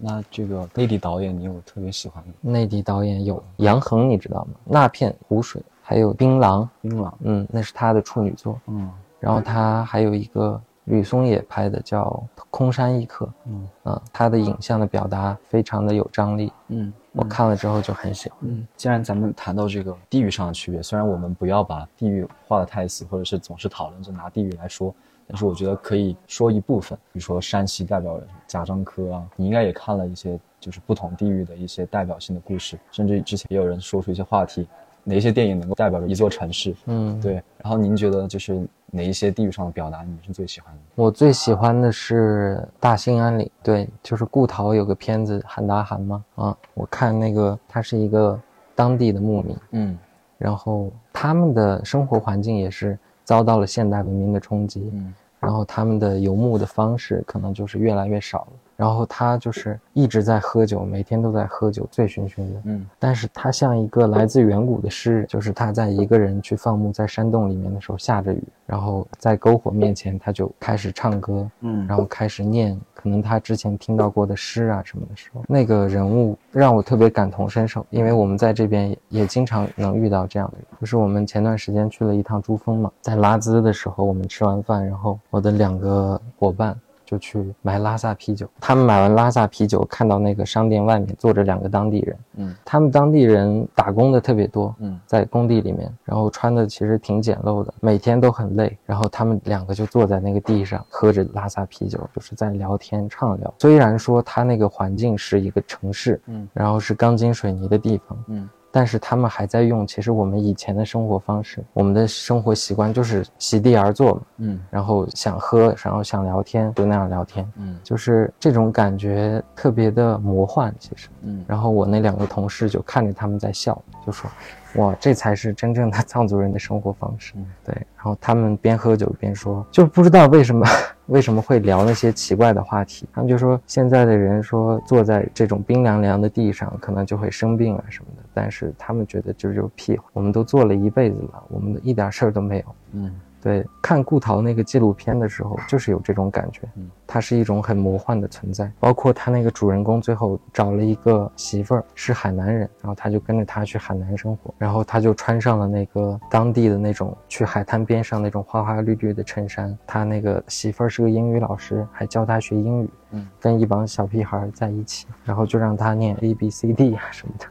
[0.00, 2.50] 那这个内地导演你有特别喜欢的？
[2.50, 4.54] 内地导演有杨恒，你知道吗？
[4.64, 8.58] 那片湖水，还有槟榔，槟榔，嗯，那是他的处女作。
[8.66, 8.90] 嗯。
[9.18, 12.04] 然后他还有一个吕松野拍的叫
[12.50, 18.38] 《空山一刻》，嗯啊，他的影像的表达非常的有张力，嗯，我看了之后就很喜欢。
[18.42, 24.94] 嗯，既然咱们谈到这个地域上的区别，虽然我们不要把地域画的太死，或者是总是讨论着拿地域来说，
[25.30, 34.66] 但是我觉得可以说一部分，比如说山西代表人贾樟柯啊，你应该也看了一些就是不同地域的一些代表性的故事，甚至之前也有人说出一些话题，
[35.04, 36.74] 哪一些电影能够代表着一座城市？
[36.86, 37.34] 嗯，对。
[37.58, 38.66] 然后您觉得就是。
[38.92, 40.80] 哪一些地域上的表达你是最喜欢的？
[40.96, 48.36] 我最喜欢的是大兴安岭，对，就是顾陶有个片子《喊达喊》嘛，啊，我看那个他是一个
[48.74, 49.96] 当地的牧民，嗯，
[50.38, 58.59] 然后他们的生活环境也是遭到了现代文明的冲击，嗯，然后他们的游牧的方式可能就是越来越少了。
[58.80, 62.62] 然后他就是一直在喝酒，每天都在喝酒，醉醺醺的。
[62.64, 80.66] 嗯，但是他像一个来自远古的诗人，就是他在一个人去放牧在山洞里面的时候，下着雨，然后在篝火面前，他就开始唱歌，嗯，然后开始念可能他之前听到过的诗啊什么的时候，那个人物让我特别感同身受，因为我们在这边也也经常能遇到这样的人。
[80.80, 86.74] 就是我们前段时间去了一趟珠峰嘛，在拉孜的时候，我们吃完饭，然后我的两个伙伴。
[87.10, 103.52] 就去买拉萨啤酒，他们买完拉萨啤酒，看到那个商店外面坐着两个当地人，嗯，他们当地人打工的特别多，嗯，在工地里面，然后穿的其实挺简陋的，每天都很累，然后他们两个就坐在那个地上，喝着拉萨啤酒，就是在聊天畅聊。
[103.58, 108.48] 虽然说他那个环境是一个城市，嗯，然后是钢筋水泥的地方，嗯。
[108.70, 124.30] 但是他们还在用，其实我们以前的生活方式，我们的生活习惯就是席地而坐嘛，嗯，然后想喝，然后想聊天，就那样聊天，嗯，就是这种感觉特别的魔幻，其实，嗯，然后我那两个同事就看着他们在笑，就说。
[124.76, 127.34] 哇，这才是真正的藏族人的生活方式。
[127.64, 130.64] 对，然后他们边喝酒边说，就不知道为什么
[131.06, 133.04] 为什么会聊那些奇怪的话题。
[133.12, 138.19] 他们就说，现在的人说坐在这种冰凉凉的地上，可能就会生病啊什么的。
[138.40, 140.04] 但是他们觉得这就是屁话。
[140.14, 142.64] 我们都做了一辈子了，我们一点事儿都没有。
[142.92, 143.20] 嗯。
[143.42, 146.60] 对，看顾陶那个纪录片的时候，就是有这种感觉。
[146.76, 148.70] 嗯，它是一种很魔幻的存在。
[148.78, 159.74] 包括他那个主人公最后找了一个媳妇儿，是海南人，然后他就跟着他去海南生活，然后他就穿上了那个当地的那种去海滩边上那种花花绿绿的衬衫。
[159.86, 162.90] 他那个媳妇儿是个英语老师，还教他学英语。
[163.12, 167.46] 嗯，跟一帮小屁孩在一起，然后就让他念 A B C D 啊什么的，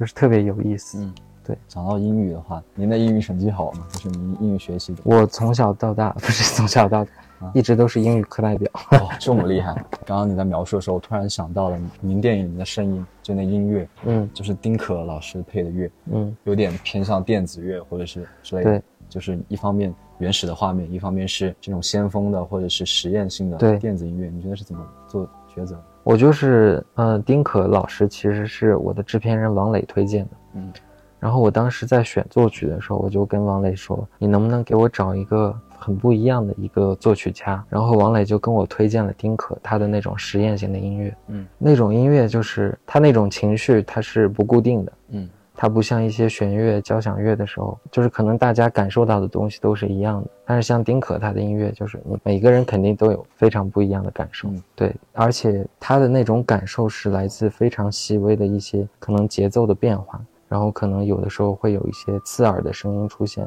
[0.00, 0.98] 就是特别有意思。
[1.02, 1.14] 嗯。
[1.42, 3.86] 对，讲到英语的话，您的英语成绩好吗？
[3.92, 5.02] 就是您英语学习的。
[5.04, 7.10] 我从小到大不是从小到大，
[7.54, 8.70] 一直都是英语课代表。
[8.92, 9.74] 哦，这么厉害！
[10.06, 18.70] 刚刚你在描述的时候，我突然想到了您电影里的声音，就那音乐，嗯，就是丁可老师配的乐，嗯，有点偏向电子乐或者是之类的。
[18.70, 24.28] 对，就是一方面原始的画面，一方面是这种先锋的或者是实验性的电子音乐。
[24.28, 25.82] 你觉得是怎么做抉择？
[26.10, 30.72] 我就是，呃，丁可老师其实是我的制片人王磊推荐的，嗯。
[31.20, 45.28] 然后我当时在选作曲的时候，我就跟王磊说：“你能不能给我找一个很不一样的一个作曲家？”然后王磊就跟我推荐了丁可，他的那种实验型的音乐，嗯，那种音乐就是他那种情绪，它是不固定的，嗯，
[45.62, 50.30] 它不像一些弦乐、交响乐的时候，就是可能大家感受到的东西都是一样的。
[50.46, 60.18] 但是像丁可他的音乐，就是你每个人肯定都有非常不一样的感受，对，而且他的那种感受是来自非常细微的一些可能节奏的变化。
[60.48, 63.46] 然后可能有的时候会有一些刺耳的声音出现，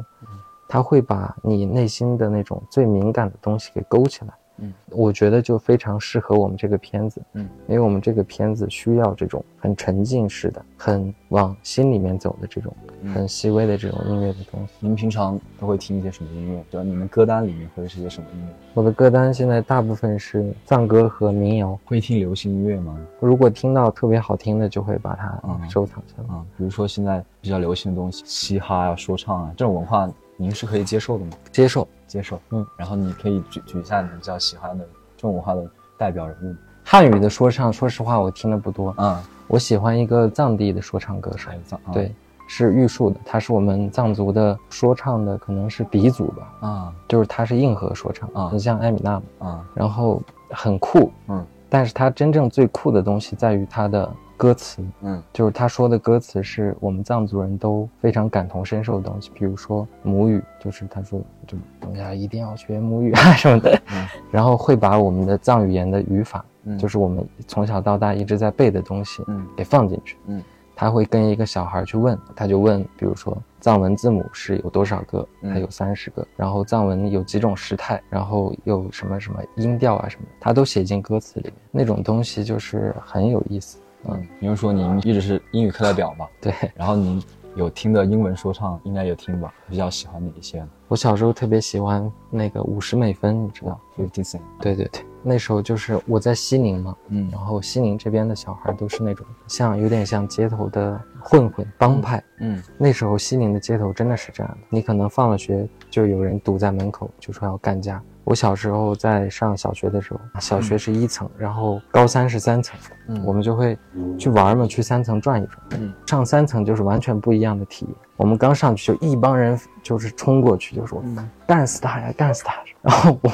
[0.70, 4.34] 他会把你内心的那种最敏感的东西给勾起来。
[4.58, 7.22] 嗯，我觉得就非常适合我们这个片子。
[7.34, 12.74] 嗯，因为我们这个片子需要这种很沉浸式的、很往心里面走的这种
[13.14, 14.74] 很细微的这种音乐的东西。
[14.80, 16.64] 您平常都会听一些什么音乐？
[16.70, 18.54] 对，你们歌单里面会是些什么音乐？
[18.74, 21.78] 我的歌单现在大部分是藏歌和民谣。
[21.86, 22.97] 会听流行音乐吗？
[23.20, 26.36] 如果听到特别好听的，就会把它收藏下来。
[26.36, 30.10] 啊，比如说现在比较流行的东西，嘻哈啊、说唱啊这种文化。
[30.36, 31.32] 您是可以接受的吗？
[31.51, 32.39] 接受，接受。
[32.51, 34.86] 嗯，然后你可以举举一下你比较喜欢的
[35.18, 35.66] 中文化的
[35.97, 36.55] 代表人物。
[36.84, 38.93] 汉语的说唱，说实话我听的不多。
[38.99, 42.14] 嗯，我喜欢一个藏地的说唱歌手，藏对，
[42.47, 46.53] 是玉树的，他是我们藏族的说唱的，可能是鼻祖吧。
[46.61, 51.11] 啊，就是他是硬核说唱啊，很像艾米纳姆啊，然后很酷。
[51.30, 54.07] 嗯，但是他真正最酷的东西在于他的。
[54.44, 70.44] 歌词，嗯，就是他说的歌词是我们藏族人都非常感同身受的东西，比如说母语，就是他说就等下一定要学母语啊什么的，嗯， 然后会把我们的藏语言的语法，嗯，就是我们从小到大一直在背的东西，嗯，给放进去，嗯，
[70.76, 83.78] 他会跟一个小孩去问，他就问，比如说藏文字母是有多少个，他有三十个，然后藏文有几种时态，然后有什么什么音调啊什么，他都写进歌词里面，那种东西就是很有意思。
[84.08, 87.22] 嗯，比如说您一直是英语课代表嘛，对，然后您
[87.56, 89.54] 有听的英文说唱应该有听吧？
[89.70, 90.70] 比较喜欢哪一些呢？
[90.88, 94.41] 我小时候特别喜欢那个五十美分，你知道？Fifty Cent。
[94.60, 108.01] 对对对，那时候就是我在西宁嘛，嗯，然后西宁这边的小孩都是那种像有点像街头的混混帮派，嗯，那时候西宁的街头真的是这样的，你可能放了学就有人堵在门口，就说要干架。
[108.24, 112.80] 我小时候在上小学的时候，小学是一层，然后高三是三层，
[113.26, 113.78] 我们就会
[114.18, 115.60] 去玩嘛，去三层转一转。
[115.72, 117.96] 嗯，上三层就是完全不一样的体验。
[118.16, 121.04] 我们刚上去就一帮人就是冲过去，就说
[121.46, 122.54] 干死他呀，干死他！
[122.82, 123.32] 然后我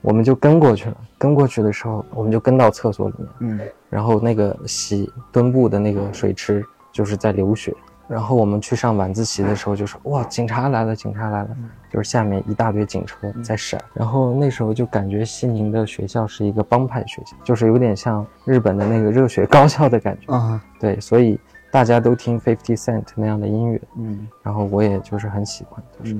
[0.00, 0.96] 我们就跟过去了。
[1.18, 3.28] 跟过去的时候，我们就跟到厕所里面。
[3.40, 3.60] 嗯，
[3.90, 7.74] 然后那个洗墩布的那个水池就是在流血。
[8.08, 11.56] 然后我们去上晚自习的时候，就说哇，警察来了，警察来了，
[11.92, 13.78] 就是下面一大堆警车在闪。
[13.92, 20.62] 然后那时候就感觉西宁的学校是一个帮派学校，就是有点像日本的那个热血高校的感觉啊。
[20.80, 21.38] 对，所以
[21.70, 26.16] 大家都听 Fifty Cent 那样的音乐，嗯，然后我也就是很喜欢，就是。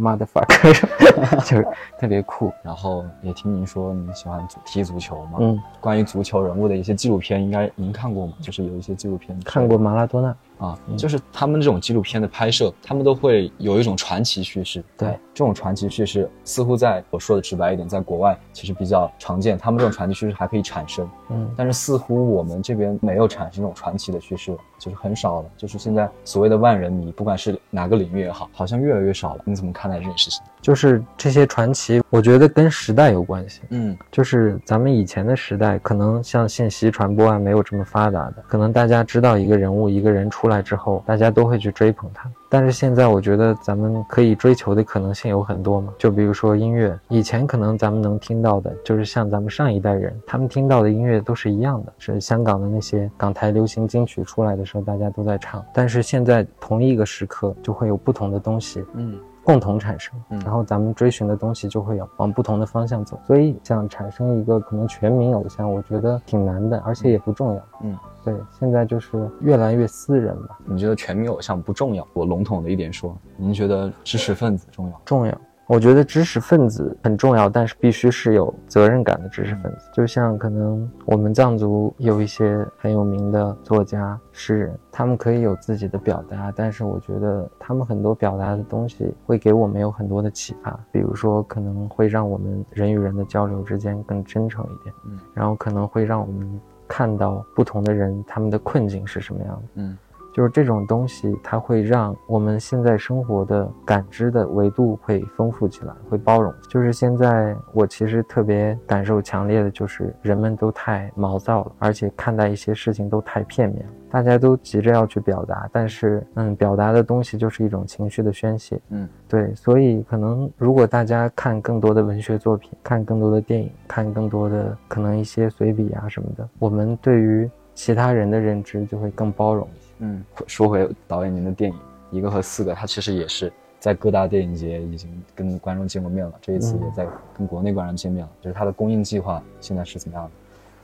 [0.00, 1.66] motherfucker， 就是
[1.98, 2.52] 特别酷。
[2.62, 5.38] 然后也听您说您喜欢踢足球嘛？
[5.40, 8.34] 嗯，关于足球人物的一些纪录片，应该您看过吗？
[8.40, 14.82] 就是有一些纪录片看过马拉多纳啊，就是他们这种纪录片的拍摄，他们都会有一种传奇叙事。
[14.96, 19.58] 对，这种传奇叙事似乎在我说的直白一点，在国外其实比较常见。
[19.58, 25.48] 他们这种传奇叙事还可以产生，嗯，但是似乎我们这边没有产生这种传奇的叙事，就是很少了。
[25.56, 29.42] 就是现在所谓的万人迷，不管是哪个领域也好，好像越来越少了。
[29.44, 30.42] 你怎么看待这件事情？
[30.60, 33.60] 就是这些传奇，我觉得跟时代有关系。
[33.70, 42.30] 嗯，就是咱们以前的时代，可能像信息传播啊，没有这么发达的，可能大家知道一个人物、一个人出来之后，大家都会去追捧他。
[42.48, 45.92] 但是现在，我觉得咱们可以追求的可能性有很多嘛。
[45.98, 55.64] 就比如说音乐，以前可能咱们能听到的，就是像咱们上一代人，他们听到的音乐都是一样的，是香港的那些港台流行金曲出来的时候，大家都在唱。
[55.72, 58.84] 但是现在同一个时刻，就会有不同的东西。
[58.94, 59.18] 嗯。
[59.46, 67.62] 共同产生，然后咱们追寻的东西就会有往不同的方向走，所以想产生一个可能全民偶像，我觉得挺难的，而且也不重要。
[67.84, 70.58] 嗯，对，现在就是越来越私人了。
[70.64, 72.04] 你觉得全民偶像不重要？
[72.12, 75.00] 我笼统的一点说，您觉得知识分子重要？
[75.04, 75.40] 重要。
[75.68, 79.90] 我觉得知识分子很重要，但是必须是有责任感的知识分子。
[79.92, 90.78] 就像可能我们藏族有一些很有名的作家、诗人，他们可以有自己的表达，但是我觉得他们很多表达的东西会给我们有很多的启发。
[90.92, 99.98] 比如说，可能会让我们人与人的交流之间更真诚一点，嗯，然后可能会让我们看到不同的人他们的困境是什么样的，嗯。
[100.36, 106.52] 就是这种东西，它会让我们现在生活的感知的维度会丰富起来，会包容。
[106.68, 113.92] 就是现在我其实特别感受强烈的，就是人们都太毛躁了，而且看待一些事情都太片面了。
[114.10, 118.78] 大家都急着要去表达，但是嗯，表达的东西就是一种情绪的宣泄。
[118.90, 119.54] 嗯，对。
[119.54, 129.66] 所以可能如果大家看更多的文学作品，看更多的电影，看更多的可能一些随笔啊什么的，我们对于其他人的认知就会更包容。
[129.98, 131.76] 嗯，说回导演您的电影
[132.10, 138.30] 《一个和四个》，他其实也是在各大电影节已经跟观众见过面了，这一次也在跟国内观众见面了。
[138.40, 140.30] 就是他的公映计划现在是怎么样的？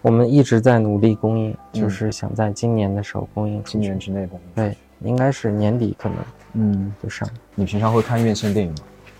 [0.02, 4.46] 我们一直在努力公映，就是想在今年的时候公映，今年之内公映。
[4.54, 6.18] 对，应该是年底可能，
[6.54, 7.28] 嗯，就上。
[7.54, 8.78] 你平常会看院线电影吗？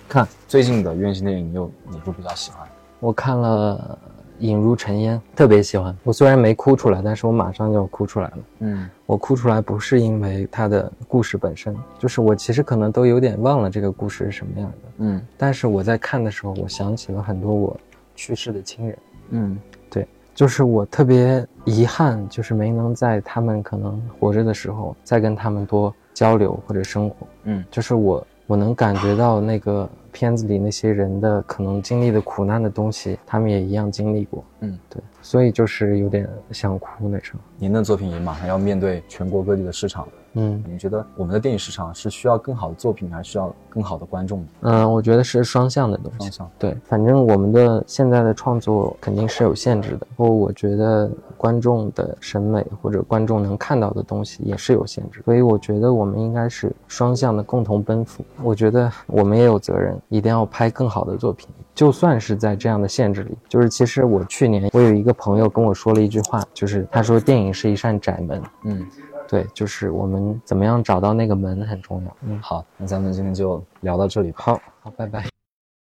[0.09, 0.28] 看。
[0.49, 2.66] 最近的院线电影，你有哪部比较喜欢？
[2.99, 3.99] 我看了。
[4.43, 5.97] 引入尘烟，特别喜欢。
[6.03, 8.38] 我虽然没哭出来，但是我马上就要哭出来了。
[8.59, 14.76] 嗯，我哭出来不是因为它的故事本身，就是我其实可能都有点忘了这个故事是什么样的。
[14.99, 17.76] 嗯，但是我在看的时候，我想起了很多我
[18.16, 18.99] 去世的亲人。
[19.30, 27.26] 嗯，对，就是我特别遗憾，就是没能在他们可能活着的时候再跟他们多交流或者生活。
[27.45, 28.26] 嗯，就是我。
[28.53, 34.44] 我能感觉到那个片子里那些人的可能经历的苦难的东西，他们也一样经历过。
[34.61, 37.38] 嗯，对，所以就是有点想哭那时候。
[37.57, 40.07] 您的作品也马上要面对全国各地的市场。
[40.35, 44.45] 嗯，你觉得我们的电影市场是需要更好的作品，还是需要更好的观众？
[44.62, 46.18] 嗯，我觉得是双向的东西。
[46.18, 50.07] 双向对，反正我们的现在的创作肯定是有限制的。
[50.16, 58.24] 不过我觉得观众的审美或者观众能看到的东西也是有限制，所以我觉得我们应该是双向的共同奔赴。
[58.43, 61.49] 我觉得我们也有责任，一定要拍更好的作品。
[61.74, 68.43] 就算是在这样的限制里，就是其实我去年我有一个朋友跟我说了一句话，就是他说电影是一扇窄门。
[68.64, 68.87] 嗯。
[69.33, 72.16] 对，就是我们怎么样找到那个门很重要。
[72.20, 74.30] 嗯，好，那咱们今天就聊到这里。
[74.37, 75.32] 好，好，拜拜。